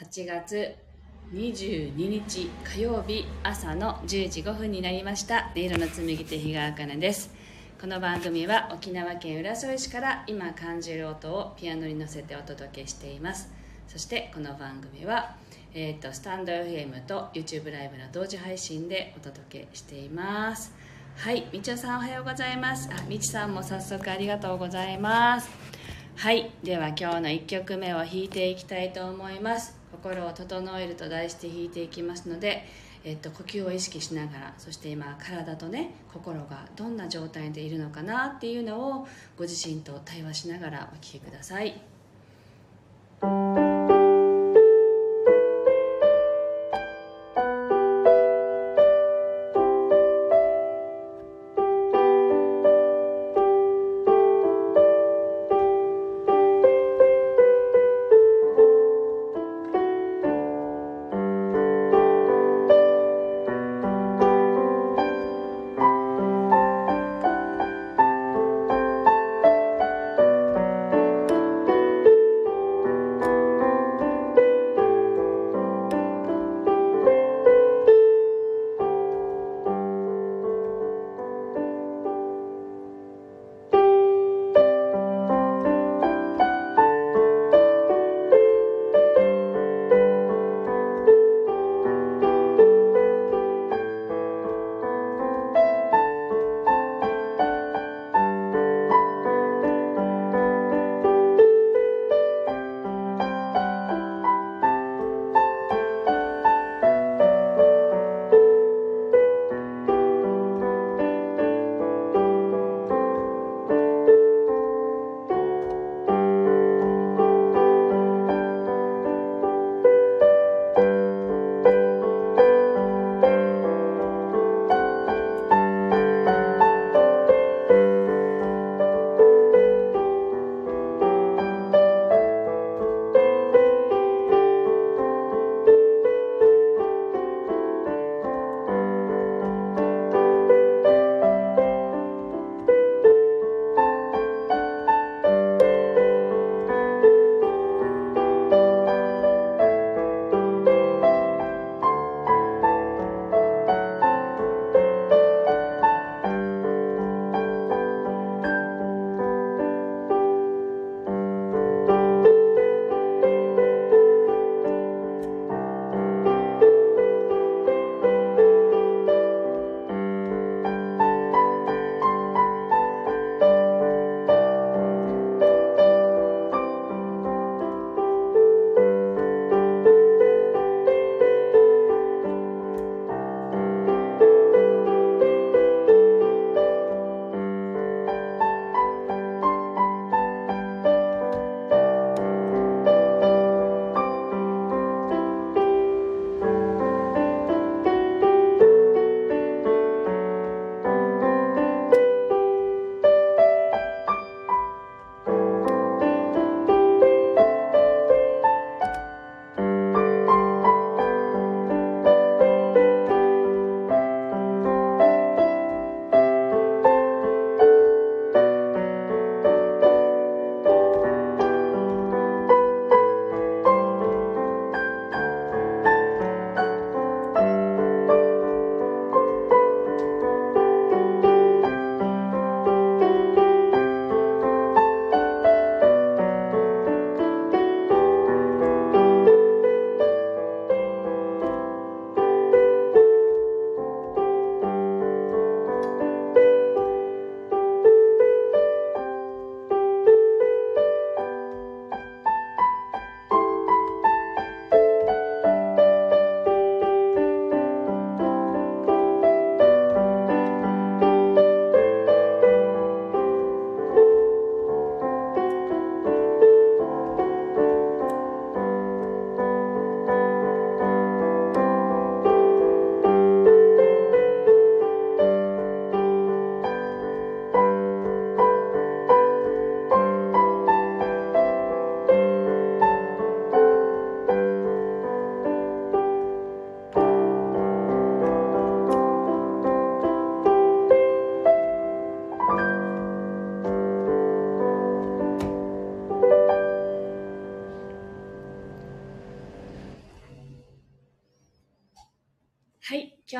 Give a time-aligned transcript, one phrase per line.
[0.00, 0.74] 8月
[1.34, 5.50] 22日火曜日朝の10時5分になりました。
[5.54, 7.30] 音色の紡ぎ手日川茜です。
[7.78, 13.50] この番組は沖縄県浦添市から今感じる音をピアノに乗せてお届けしています。
[13.88, 15.36] そしてこの番組は、
[15.74, 20.72] えーと、スタンド FM と YouTube ライブの同時配信でお届けしています。
[21.18, 22.88] はいみちおさんおはようございます。
[22.90, 25.50] あみちさんも早速ありがとうございます。
[26.16, 29.79] はいでは今日の1曲目を弾いていきたいと思います。
[29.92, 32.64] 心を整えると題して弾いていきますので
[33.02, 41.89] えっと、呼吸を意識しながらそして今体とね心がどんな状態でいるのかなっていうのをご自身と対話しながらお聴きください。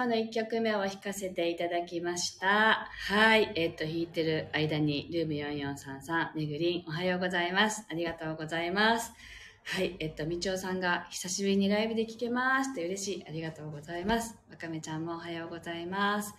[0.00, 2.88] 今日の1曲目を弾かせていただきました。
[3.10, 3.52] はい。
[3.54, 7.84] えっ、と、弾いてる間に、ルーム4433、めぐりん、おはようございます。
[7.90, 9.12] ありがとうございます。
[9.62, 9.96] はい。
[10.00, 13.24] えっ、と、みちおさんが、久しぶりにライブで聴けますって嬉しい。
[13.28, 14.38] ありがとうございます。
[14.50, 16.34] わかめちゃんもおはようございます。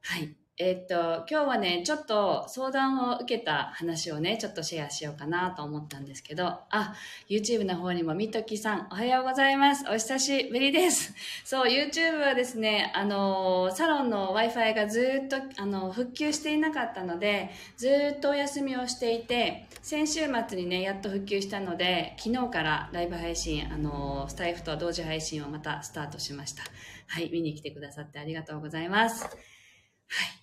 [0.00, 0.47] はい。
[0.60, 6.94] えっと、今日はね、ちょっと相談を受けた話をね、ちょっとシェアしようかなと思ったんですけど、あ、
[7.28, 9.84] YouTube の方にもみときさん、おはようございます。
[9.88, 11.14] お久しぶりです。
[11.46, 26.64] そう、YouTube はですね、あの、サロンの Wi-Fi がずっと、あの、復旧していなかったので、ずっとお休みをしていて、先週末にね、やっと復旧したので、昨日からライブ配信、あの、スタイフと同時配信をまたスタートしました。
[27.06, 29.22] はい、見に来てくださってありがとうございます。
[29.22, 30.37] はい。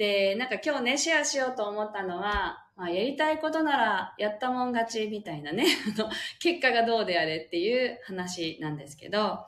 [0.00, 6.08] で、なんか今日ね、シェアしようと思ったのは、まあ、やりたいことならやったもん勝ちみたいなね、 あの、
[6.38, 9.40] 結果がどうであれっていう話なんですけど、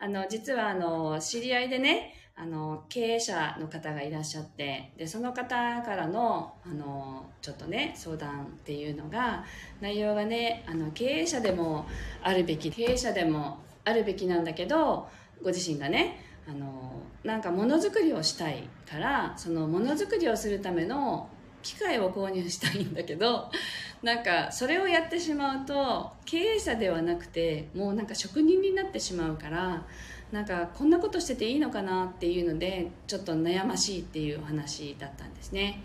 [0.00, 9.44] あの、実はあの、知り合いでね、あの、経営者の方がいらっしゃって、で、その方からの、あの、ちょっとね、相談っていうのが、
[9.80, 11.86] 内容がね、あの、経営者でも
[12.20, 15.08] あるべき、経営者でもあるべきなんだけど、
[15.40, 16.18] ご自身がね、
[16.50, 16.92] あの
[17.22, 21.28] なんかものづくりをしたいからそのものづくりをするための
[21.62, 23.50] 機械を購入したいんだけど
[24.02, 29.86] なんかそれをやってしまうと経営者ではなくてもうなんか職人になってしまうから
[30.32, 35.82] なんかこんなことしてていいのかなっていうのでちょっと悩ましいっていうお話だったんですね。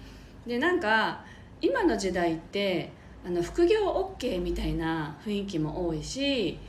[0.48, 1.26] でなんか
[1.62, 2.92] 今の時代って
[3.26, 6.60] あの副業 OK みたいな雰囲気も多いし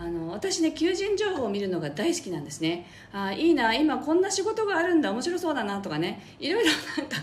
[0.00, 2.86] あの私ね求人情報を見るのが大好きなんですね。
[3.12, 6.22] あいいな今こんな仕事があるんだ面白そうだなとかね。
[6.38, 7.18] いろいろ なんか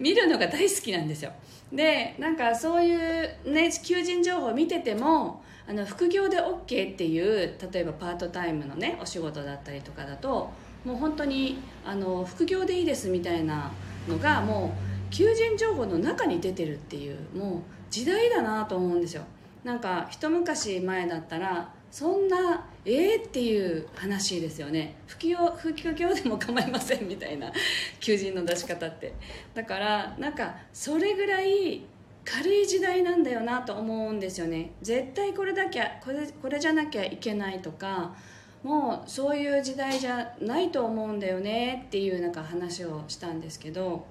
[0.00, 1.32] 見るのが大好きなんですよ。
[1.70, 10.50] でなんかそういうね求人情報を見ててもあの副業で OK っていう例えばパートタイムのねお仕事だったりとかだと
[10.86, 13.70] もう本当にあの副業でいいですみたいな
[14.08, 14.74] のがも
[15.10, 19.22] う求人情報の中に出てるっていうもう時代だなと思うんですよ。
[19.64, 24.96] なんか一昔前だったらそんなええー、っていう話ですよね。
[25.06, 27.52] 副業副業でも構いませんみたいな
[28.00, 29.12] 求人の出し方って。
[29.52, 31.84] だからなんかそれぐらい
[32.24, 34.72] 軽い時代なんだよなと思うんですよね。
[34.80, 38.14] 絶対これだけこれこれじゃなきゃいけないとか
[38.62, 44.06] もうそういう時代じゃないと思うんだよねっていうなんか話をしたんですけど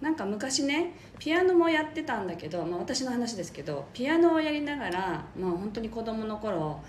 [0.00, 6.80] なんか昔ねピアノもやってたんだけど、まあ、私の話ですけどピアノをやりながら、まあ、本当に子供の頃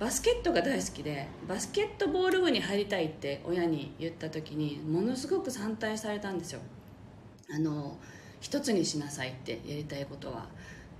[0.00, 6.60] バスケットが大好きでバスケットボール部に入りたいって親に言った時にものすごく反対されたんですよ。
[7.54, 7.98] あの
[8.40, 10.46] 一つにしなさいってやりたいことは。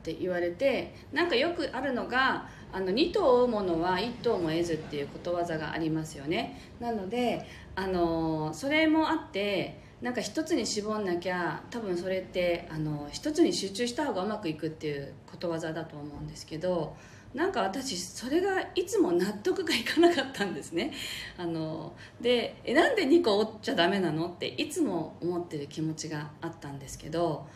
[0.00, 6.60] って言われてなんかよくあるのがあの2頭追うものは1頭も得ずっていうことわざがありますよね。
[6.80, 16.96] なのであのそれもあってなんか一つに絞んなきゃ多分それってあの一つに集中した方がうまくいくっていうことわざだと思うんですけど
[17.34, 20.92] なんか私それがいつも納得がいかなかったんですね。
[21.38, 24.26] あのでえなんで2個折っちゃダメなの？
[24.28, 27.46] っていつも思ってる気持ちがあったんですけど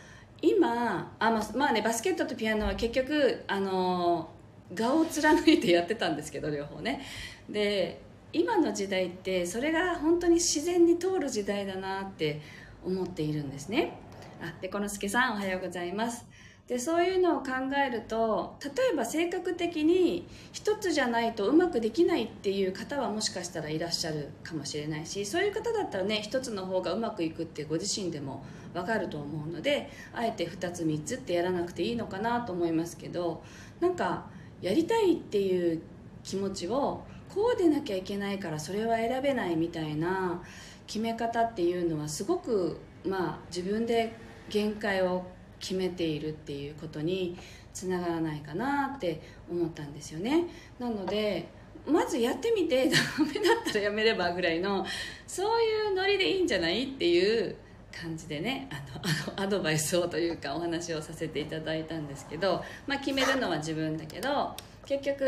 [0.41, 4.29] 今あ、まあ、まあねバスケットとピアノは結局あの
[4.73, 7.01] 顔を貫いてやってたんですけど両方ね。
[7.49, 8.01] で
[8.31, 12.41] 今の時代ってそれが本当に自然に通る時代だなって
[12.85, 13.97] 思っているんですね。
[14.41, 16.25] あでこのすけさんおはようございます。
[16.67, 28.43] でそういうのを考えると例えば性格的に一つじゃないとうまくできないっていう方はもしかしたらいらっしゃるかもしれないしそういう方だったらね一つの方がうまくいくってご自身でも
[28.73, 33.43] 分かると思うのであえて2つ3つってやらなくていいのかなと思いますけど
[33.79, 34.25] なんか
[34.59, 35.83] やりたいっていう
[36.23, 40.41] 気持ちをこうでなきゃいけないからそれは選べないみたいな
[40.87, 44.15] 決め方っていうのはすごくまあ自分で
[44.49, 45.34] 限界を
[45.65, 47.35] 決めているっていうことに
[47.73, 49.19] つながらないかなって
[49.49, 50.45] 思ったんですよね。
[50.77, 51.47] なので
[51.87, 52.91] まずやってみて ダ
[53.23, 54.85] メだったらやめればぐらいの
[55.25, 57.55] そういうノリでいいんじゃないっていう
[57.91, 64.55] 感じでねあのあのアドバイスをというかお話をさせていただいたんですけど、まあ、決めるのは自分だけど
[64.85, 65.25] 結局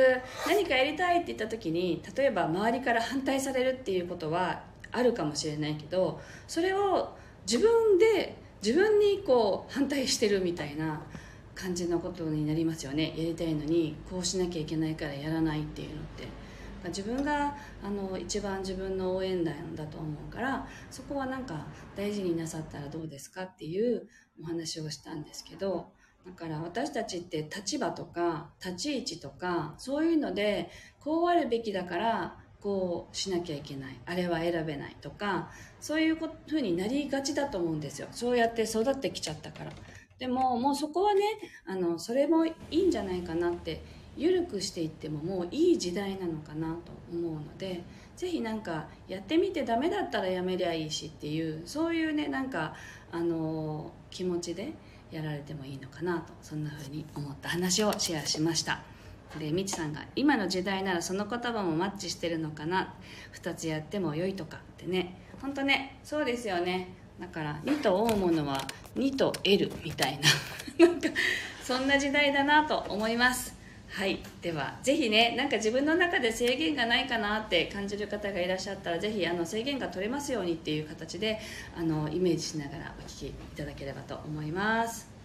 [0.48, 7.16] 何かやりたいって言った時に例えば周りから反対されるっていうことはあるかもしれないけどそれを
[7.46, 11.02] 自分で自分にこう反対してるみたいな
[11.56, 13.14] 感じのことになりますよね。
[13.18, 16.48] やりたいのにこうしなきゃいけないからやらないっていうのって。
[16.86, 24.08] 自分があの一番自分の応援団だと思うからそこはなんか大事になさったらどうですかっていう
[24.42, 25.92] お話をしたんですけど
[26.26, 33.96] だから私たちって立場とか立ち位置とかそういうのでこうあるべきだからこうしなきゃいけない。
[34.06, 35.50] あれは選べないとか
[35.80, 38.08] そういうふうになりがちだと思うんですよ。
[38.12, 39.72] そうやって育ってきちゃったから。
[40.20, 41.22] でももうそこはね
[41.66, 43.82] あのそれもいいんじゃないかなって
[44.18, 47.84] 緩くしていってももういい時代なのかなと思うので
[48.16, 52.74] ぜひなんかやってみてダメだったらやめりゃいいしっていうそういうねなんか
[53.12, 54.74] あの気持ちで
[55.12, 58.82] やられてもいいのかなとそんな風に思った話をシェアしました。
[59.40, 62.94] でみちさんが「今の時代ならその言葉もマッチしてるのかな
[63.34, 65.16] ？2つやっても良いとか」ってね。
[65.42, 66.90] 本当ねそうですよね。
[67.20, 68.60] だから2と追うものは
[68.96, 70.30] 2と得るみたいな。
[70.88, 71.10] なんか
[71.64, 73.56] そんな時代だなと思います。
[73.90, 74.20] はい。
[74.42, 81.40] ではぜひねなんか自分の中で制限がないかなって感じる方がいらっしゃったらぜひあの制限が取れますようにっていう形で
[81.76, 85.17] あのイメージしながらお聞きいただければと思います。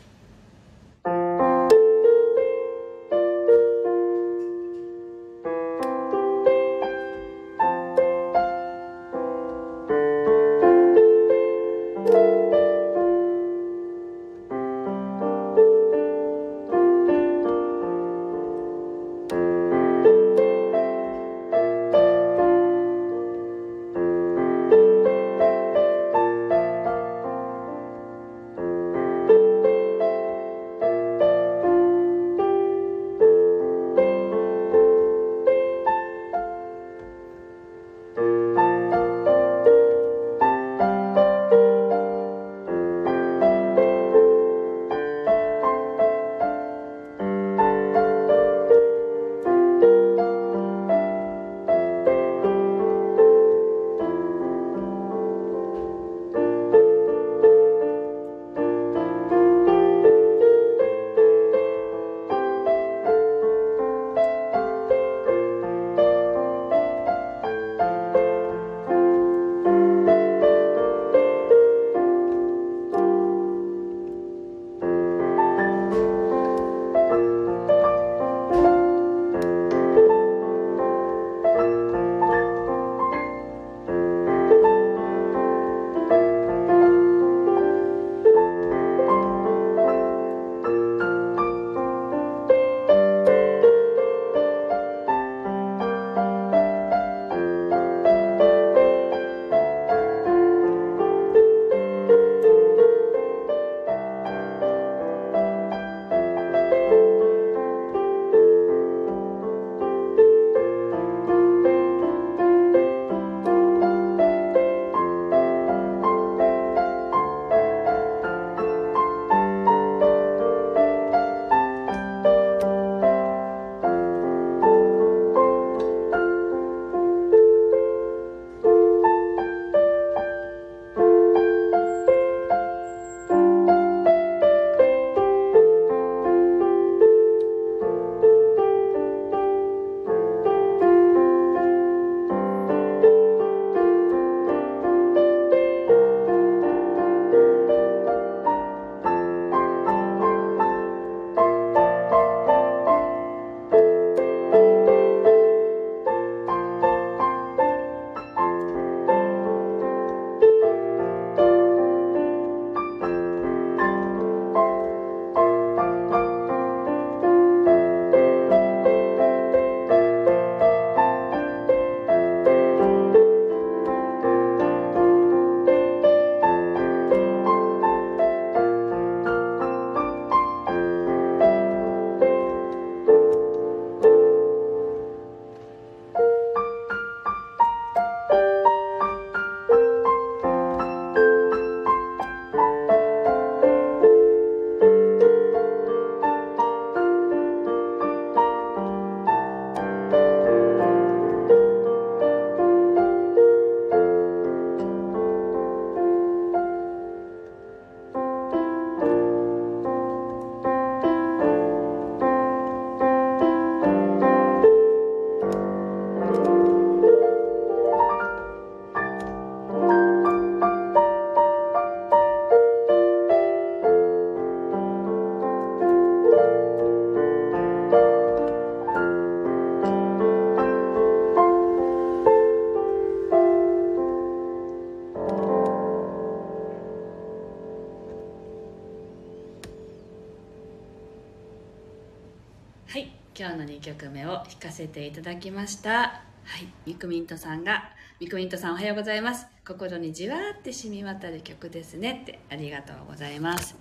[243.82, 245.90] 曲目を弾かせていただきました。
[245.92, 246.68] はい。
[246.86, 249.46] ミクミントさんがミクミントさんおはようございます。
[249.66, 253.74] 心にじわーって染み渡る曲ですねってありがとうございます。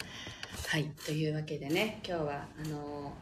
[0.67, 0.85] はい。
[1.05, 3.13] というわけでね今日はあの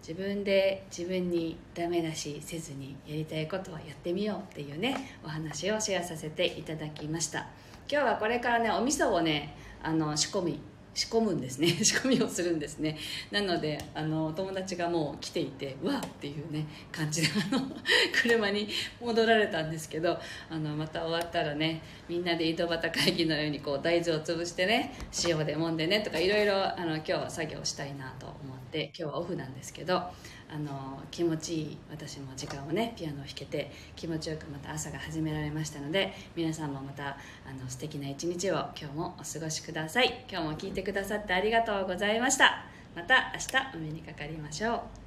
[0.00, 7.48] 自分で自分にダメ出しせずにやりたいことはやってみようっていうねお話をシェアさせていただきました。
[7.90, 10.60] 今日はこれからねお味噌をねあの仕込み
[10.98, 11.68] 仕込むんですね。
[11.84, 12.98] 仕込みをするんですね。
[13.30, 17.70] なのであの友達がもう来ていてうわっていうね感じであの
[18.20, 18.68] 車に
[19.00, 20.18] 戻られたんですけど
[20.50, 24.92] あのまた終わったらねみんなで井戸端会議のようにこう大豆を潰してね
[25.24, 30.02] 塩で揉んでねとかいろいろ今日は作業したいなと思って今日はオフなんですけど
[30.50, 37.14] あの気持ちいい私も時間をねピアノを弾けて気持ちよくまた朝が始められましたので皆さんもまたあ
[37.62, 40.24] の素敵な一日を今日もお過ごしください。
[40.30, 42.64] 今日も聴いてくださってありがとうございました。
[42.96, 44.97] また明日お目にかかりましょう。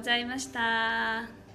[0.00, 1.49] ございました。